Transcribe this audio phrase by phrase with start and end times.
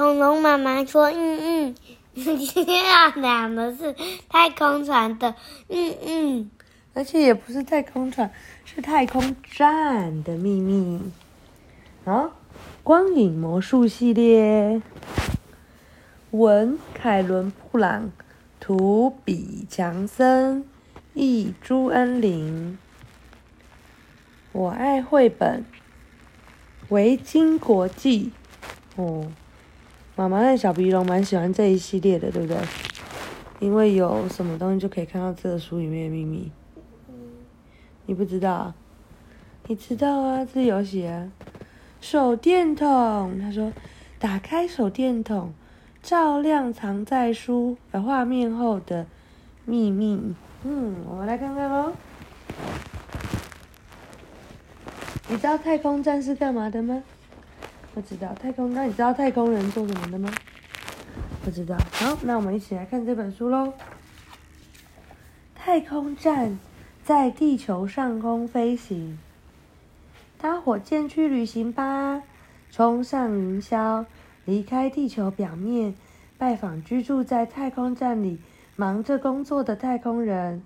[0.00, 1.74] 恐龙妈妈说：“嗯嗯，
[2.16, 3.94] 今天要讲的是
[4.30, 5.34] 太空船的，
[5.68, 6.50] 嗯嗯，
[6.94, 8.32] 而且也不是太空船，
[8.64, 11.02] 是太空站的秘密。
[12.06, 12.30] 啊，
[12.82, 14.80] 光影魔术系列，
[16.30, 18.10] 文凯伦布朗，
[18.58, 20.64] 图比强森，
[21.12, 22.78] 译朱恩玲。
[24.52, 25.62] 我爱绘本，
[26.88, 28.32] 维京国际。
[28.96, 29.30] 哦，
[30.20, 32.58] 妈妈和小鼻龙蛮喜欢这一系列的，对不对？
[33.58, 36.52] 因为有什么东西就可以看到这个书里面的秘密。
[38.04, 38.74] 你不知道？
[39.66, 40.44] 你知道啊？
[40.44, 41.32] 这游戏啊，
[42.02, 43.38] 手电筒。
[43.40, 43.72] 他说，
[44.18, 45.54] 打开手电筒，
[46.02, 49.06] 照亮藏在书的画面后的
[49.64, 50.34] 秘密。
[50.64, 51.94] 嗯，我们来看看喽。
[55.30, 57.02] 你知道太空站是干嘛的吗？
[57.94, 58.32] 不知道。
[58.34, 60.30] 太空，那你知道太空人做什么的吗？
[61.44, 61.76] 不知道。
[61.92, 63.72] 好，那我们一起来看这本书喽。
[65.54, 66.58] 太空站
[67.04, 69.18] 在地球上空飞行，
[70.38, 72.22] 搭火箭去旅行吧！
[72.70, 74.06] 冲上云霄，
[74.44, 75.94] 离开地球表面，
[76.38, 78.38] 拜访居住在太空站里
[78.76, 80.62] 忙着工作的太空人。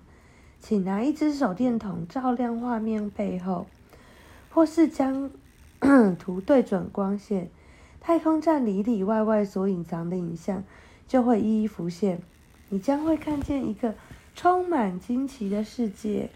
[0.59, 3.67] 请拿一支手电筒照亮画面背后。
[4.49, 5.29] 或是将
[6.17, 7.49] 图对准光线，
[7.99, 10.63] 太空站里里外外所隐藏的影像
[11.07, 12.21] 就会一一浮现。
[12.69, 13.93] 你将会看见一个
[14.35, 16.29] 充满惊奇的世界。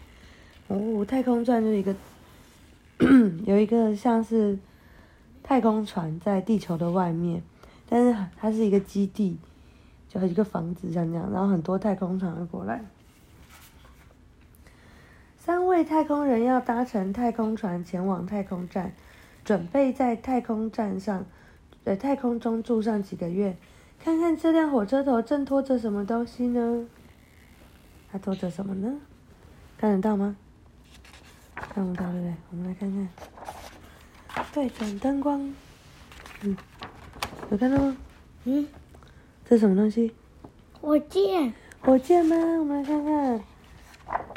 [0.68, 1.94] 哦，太空站就是一个
[3.44, 4.58] 有一个像是
[5.42, 7.42] 太空船在地球的外面，
[7.88, 9.36] 但是它是一个基地，
[10.08, 12.84] 就是一个房子像这样，然后很多太空船会过来。
[15.36, 18.92] 三位太空人要搭乘太空船前往太空站，
[19.44, 21.24] 准备在太空站上，
[21.84, 23.56] 在太空中住上几个月。
[24.02, 26.86] 看看这辆火车头正拖着什么东西呢？
[28.10, 28.98] 它拖着什么呢？
[29.78, 30.36] 看得到吗？
[31.54, 32.34] 看不到，对不对？
[32.50, 33.08] 我们来看看。
[34.52, 35.54] 对准灯光，
[36.42, 36.56] 嗯，
[37.50, 37.96] 有看到吗？
[38.44, 38.66] 嗯，
[39.44, 40.12] 这是什么东西？
[40.80, 42.36] 火箭，火箭吗？
[42.36, 43.40] 我们来看看。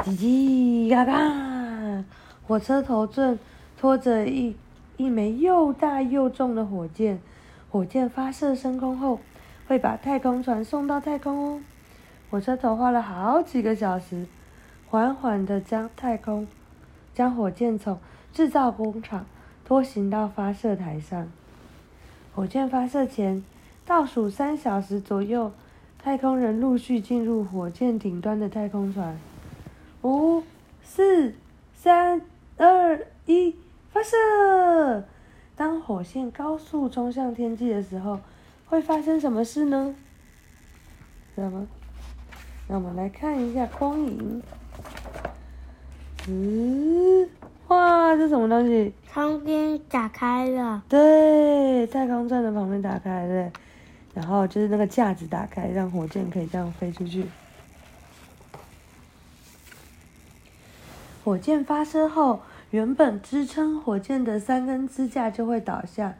[0.05, 2.03] 叽叽嘎嘎，
[2.45, 3.39] 火车头正
[3.77, 4.55] 拖着一
[4.97, 7.19] 一枚又大又重的火箭。
[7.69, 9.19] 火箭发射升空后，
[9.67, 11.61] 会把太空船送到太空哦。
[12.29, 14.27] 火车头花了好几个小时，
[14.87, 16.47] 缓缓地将太空
[17.13, 17.99] 将火箭从
[18.31, 19.25] 制造工厂
[19.65, 21.27] 拖行到发射台上。
[22.35, 23.43] 火箭发射前
[23.85, 25.51] 倒数三小时左右，
[25.97, 29.17] 太空人陆续进入火箭顶端的太空船。
[30.03, 30.43] 五、
[30.83, 31.33] 四、
[31.73, 32.21] 三、
[32.57, 33.55] 二、一，
[33.93, 35.05] 发射！
[35.55, 38.19] 当火线高速冲向天际的时候，
[38.65, 39.93] 会发生什么事呢？
[41.35, 41.67] 知道吗？
[42.67, 44.41] 那我们来看一下光影。
[46.27, 47.29] 嗯，
[47.67, 48.91] 哇，这什么东西？
[49.11, 53.51] 旁边打开了，对，太空站的旁边打开，了，
[54.15, 57.27] 然后就是那个架子打开，让火箭可以这样飞出去。
[61.23, 62.41] 火箭发射后，
[62.73, 66.15] 原本支撑火箭的三根支架就会倒下，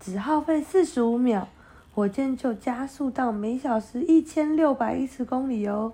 [0.00, 1.46] 只耗费四十五秒，
[1.94, 5.92] 火箭就加速到每小时一千六百一十公里哦。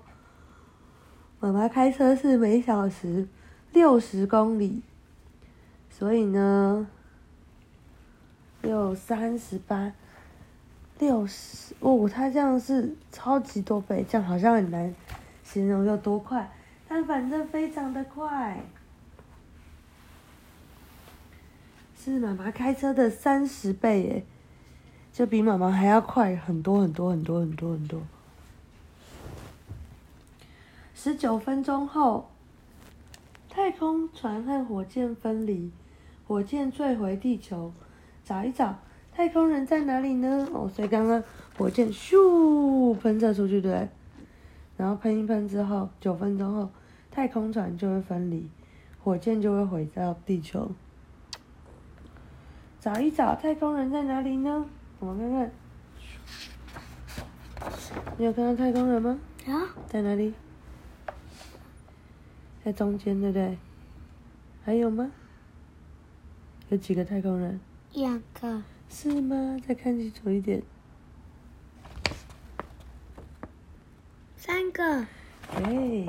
[1.41, 3.27] 妈妈开车是每小时
[3.73, 4.81] 六十公里，
[5.89, 6.87] 所以呢，
[8.61, 9.91] 六三十八，
[10.99, 14.95] 六十哦，它这样是超级多倍，这样好像很难
[15.43, 16.49] 形容有多快。
[16.87, 18.57] 但反正非常的快，
[22.03, 24.25] 是妈妈开车的三十倍耶，
[25.13, 28.01] 就比妈妈还要快很多很多很多很多很多。
[30.95, 32.31] 十九分钟后，
[33.47, 35.69] 太空船和火箭分离，
[36.27, 37.71] 火箭坠回地球。
[38.25, 38.79] 找一找，
[39.13, 40.47] 太空人在哪里呢？
[40.51, 41.23] 哦，所以刚刚
[41.55, 43.87] 火箭咻喷射出去，对，
[44.75, 46.67] 然后喷一喷之后，九分钟后。
[47.11, 48.49] 太空船就会分离，
[49.03, 50.71] 火箭就会回到地球。
[52.81, 54.65] 找一找，太空人在哪里呢？
[54.97, 55.51] 我们看
[57.59, 57.77] 看，
[58.17, 59.19] 你有看到太空人吗？
[59.45, 59.53] 啊，
[59.87, 60.33] 在哪里？
[62.65, 63.55] 在中间，对不对？
[64.65, 65.11] 还有吗？
[66.69, 67.59] 有几个太空人？
[67.93, 68.63] 两个。
[68.89, 69.57] 是吗？
[69.67, 70.63] 再看清楚一点。
[74.35, 75.05] 三个。
[75.55, 76.07] 对。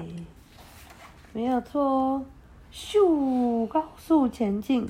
[1.35, 2.25] 没有错哦，
[2.73, 4.89] 咻，高速前进，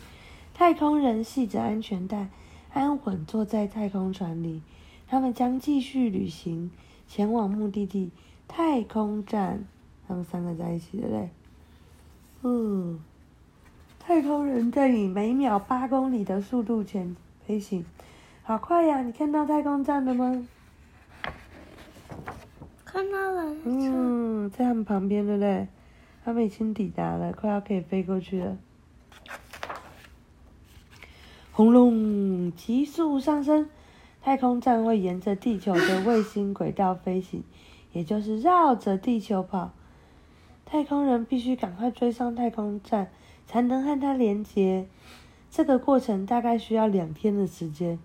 [0.55, 2.29] 太空人系着安全带，
[2.73, 4.63] 安稳坐在太空船里。
[5.09, 6.71] 他们将继续旅行，
[7.07, 8.11] 前往目的地
[8.49, 9.65] 太空站。
[10.07, 11.31] 他们三个在一起的嘞。
[12.43, 13.01] 嗯，
[13.99, 17.17] 太空人在以每秒八公里的速度前
[17.47, 17.85] 飞行，
[18.43, 19.03] 好快呀！
[19.03, 20.47] 你看到太空站了吗？
[22.85, 23.57] 看到了。
[23.65, 25.69] 嗯，在他们旁边，对不对？
[26.25, 28.57] 他们已经抵达了，快要可以飞过去了。
[31.55, 33.69] 轰隆，急速上升。
[34.23, 37.45] 太空站会沿着地球的卫星轨道飞行，
[37.93, 39.71] 也就是绕着地球跑。
[40.65, 43.11] 太空人必须赶快追上太空站，
[43.47, 44.87] 才能和它连接。
[45.51, 47.99] 这个过程大概需要两天的时间。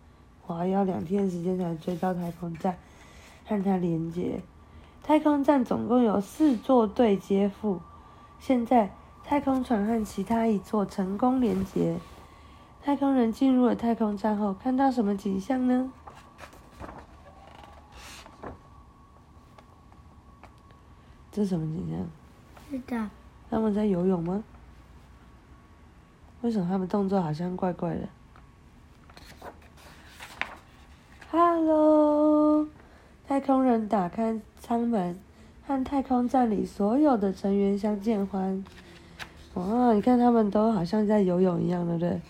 [0.46, 2.78] 我还，要两天的时间才追到太空站，
[3.46, 4.42] 和它连接。
[5.04, 7.80] 太空站总共有四座对接埠。
[8.40, 8.92] 现在，
[9.24, 11.96] 太空船和其他一座成功连接。
[12.88, 15.92] 太空人进入了太空站后，看到什么景象呢？
[21.30, 22.08] 这是什么景象？
[22.72, 23.10] 是的。
[23.50, 24.42] 他们在游泳吗？
[26.40, 28.08] 为什么他们动作好像怪怪的
[31.30, 32.66] ？Hello，
[33.28, 35.20] 太空人打开舱门，
[35.68, 38.64] 和太空站里所有的成员相见欢。
[39.56, 42.22] 哇，你看他们都好像在游泳一样，对不对？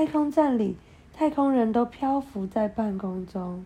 [0.00, 0.78] 太空站里，
[1.12, 3.62] 太空人都漂浮在半空中。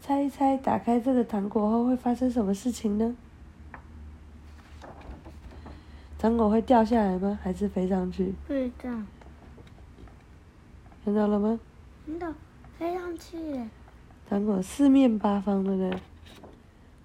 [0.00, 3.14] 猜一猜，打开这个糖果后会发生什么事情呢？
[6.18, 7.38] 糖果会掉下来吗？
[7.40, 8.34] 还是飞上去？
[8.48, 8.90] 会的。
[11.04, 11.60] 看到了吗？
[12.04, 12.34] 看到，
[12.76, 13.38] 飞上去。
[14.28, 16.00] 糖果四面八方的呢。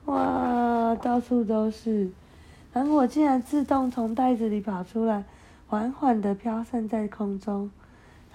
[0.05, 2.09] 哇，到处都是！
[2.73, 5.23] 糖果竟然自动从袋子里跑出来，
[5.67, 7.69] 缓缓的飘散在空中。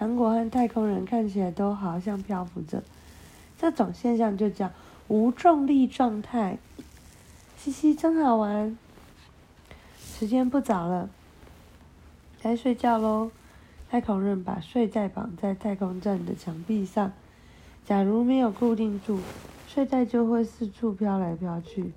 [0.00, 2.82] 糖果和太空人看起来都好像漂浮着。
[3.58, 4.70] 这种现象就叫
[5.08, 6.56] 无重力状态。
[7.58, 8.78] 嘻嘻，真好玩。
[9.98, 11.10] 时间不早了，
[12.40, 13.30] 该睡觉喽。
[13.90, 17.12] 太空人把睡袋绑在太空站的墙壁上。
[17.84, 19.18] 假如没有固定住，
[19.68, 21.92] 睡袋就会四处飘来飘去。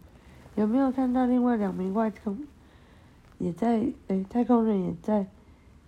[0.55, 2.45] 有没有看到另外两名外空
[3.38, 3.88] 也在？
[4.09, 5.27] 哎，太空人也在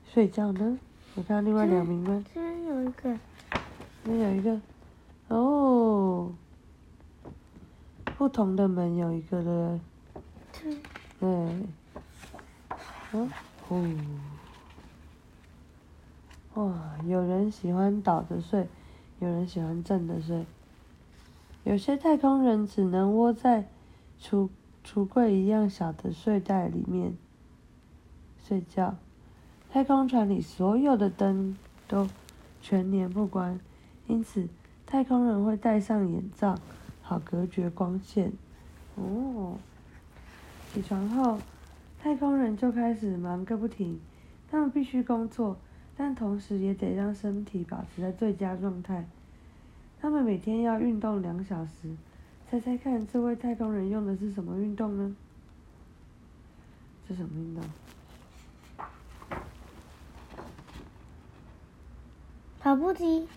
[0.06, 0.80] 睡觉呢。
[1.16, 2.24] 有看到另外两名吗？
[2.34, 3.18] 这边有一个。
[4.04, 4.60] 这边有一个。
[5.28, 6.32] 哦，
[8.18, 9.80] 不同的门有一个的，
[10.62, 10.78] 对，
[11.20, 11.68] 嗯，
[13.12, 13.28] 哦，
[16.54, 18.68] 哇，有人喜欢倒着睡，
[19.20, 20.46] 有人喜欢正着睡，
[21.64, 23.68] 有些太空人只能窝在
[24.22, 24.50] 橱
[24.86, 27.18] 橱柜一样小的睡袋里面
[28.38, 28.96] 睡觉。
[29.76, 32.08] 太空船里所有的灯都
[32.62, 33.60] 全年不关，
[34.08, 34.48] 因此。
[34.86, 36.58] 太空人会戴上眼罩，
[37.02, 38.32] 好隔绝光线。
[38.96, 39.58] 哦，
[40.72, 41.40] 起床后，
[42.02, 44.00] 太空人就开始忙个不停。
[44.50, 45.58] 他们必须工作，
[45.98, 49.06] 但同时也得让身体保持在最佳状态。
[50.00, 51.94] 他们每天要运动两小时。
[52.50, 55.14] 猜猜看，这位太空人用的是什么运动呢？
[57.10, 57.62] 是什么运动？
[62.66, 63.28] 跑步机。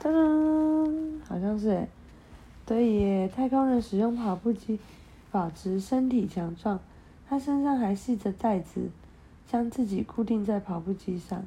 [0.00, 1.88] 噔噔，好像是诶，
[2.66, 4.80] 对耶，太空人使用跑步机
[5.30, 6.80] 保持身体强壮，
[7.28, 8.90] 他身上还系着带子，
[9.46, 11.46] 将自己固定在跑步机上，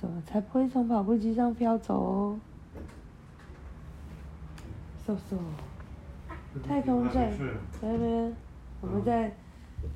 [0.00, 2.40] 什么才不会从跑步机上飘走哦。
[5.04, 7.32] 嗖嗖，太空站，
[7.82, 8.36] 在那边，
[8.80, 9.34] 我们在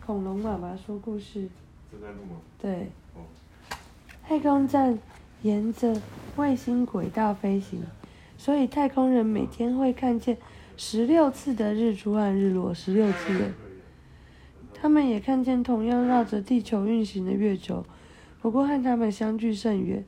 [0.05, 1.49] 恐龙妈妈说故事。
[1.93, 2.41] 在录吗？
[2.59, 2.91] 对。
[4.33, 4.99] 太空站。
[5.43, 6.01] 沿着
[6.37, 7.83] 卫星轨道飞行，
[8.39, 10.39] 所以太空人每天会看见
[10.75, 13.53] 十六次的日出和日落，十六次。
[14.73, 17.85] 他们也看见同样绕着地球运行的月球，
[18.41, 20.03] 不过和他们相距甚远。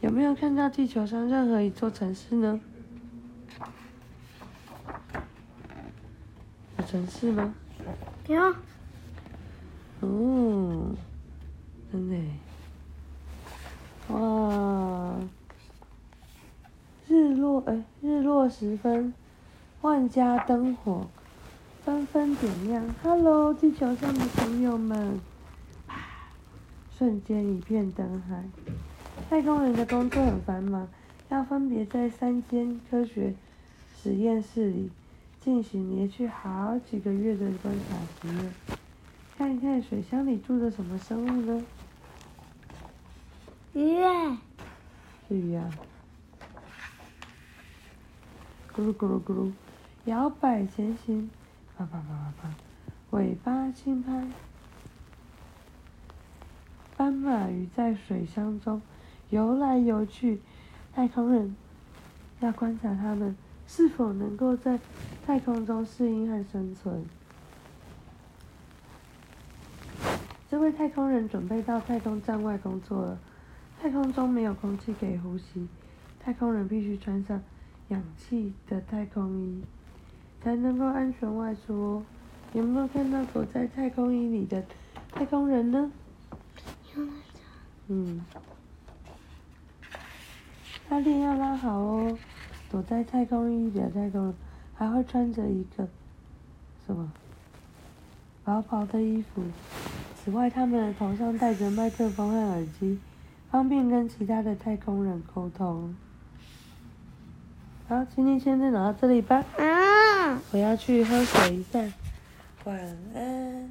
[0.00, 2.60] 有没有看到地球上任何一座城市呢？
[6.78, 7.52] 有城市吗？
[8.28, 8.54] 有。
[10.02, 10.94] 哦，
[11.90, 12.16] 真的。
[14.08, 15.16] 哇！
[17.08, 17.82] 日落哎，
[18.48, 19.12] 时分，
[19.82, 21.06] 万家灯火
[21.84, 22.84] 纷纷点亮。
[23.02, 25.20] Hello，地球上的朋友们！
[26.96, 28.44] 瞬间一片灯海。
[29.28, 30.88] 太空人的工作很繁忙，
[31.28, 33.34] 要分别在三间科学
[33.96, 34.90] 实验室里
[35.42, 38.52] 进行连续好几个月的观察实验。
[39.36, 41.64] 看一看水箱里住着什么生物呢？
[43.74, 44.40] 鱼啊，
[45.28, 45.70] 是鱼啊。
[48.76, 49.50] 咕噜咕噜咕噜，
[50.04, 51.30] 摇摆前行，
[51.78, 52.54] 啪啪啪啪啪，
[53.08, 54.26] 尾巴轻拍。
[56.94, 58.82] 斑马鱼在水箱中
[59.30, 60.42] 游来游去，
[60.92, 61.56] 太空人
[62.40, 63.34] 要观察它们
[63.66, 64.78] 是否能够在
[65.24, 67.02] 太空中适应和生存。
[70.50, 73.18] 这位太空人准备到太空站外工作了。
[73.80, 75.66] 太空中没有空气可以呼吸，
[76.20, 77.42] 太空人必须穿上
[77.88, 79.62] 氧气的太空衣，
[80.42, 82.02] 才能够安全外出哦。
[82.52, 84.64] 有没有看到躲在太空衣里的
[85.12, 85.92] 太空人呢？
[87.88, 88.24] 嗯，
[90.88, 92.18] 拉链要拉好哦。
[92.68, 94.34] 躲在太空衣里的太空人
[94.74, 95.86] 还会穿着一个
[96.84, 97.12] 什么
[98.44, 99.42] 薄薄的衣服。
[100.16, 102.98] 此外，他们的头上戴着麦克风和耳机，
[103.48, 105.94] 方便跟其他的太空人沟通。
[107.88, 109.44] 好，今天先聊到这里吧。
[109.58, 110.42] 啊。
[110.50, 111.78] 我要去喝水一下。
[112.64, 112.76] 晚
[113.14, 113.70] 安。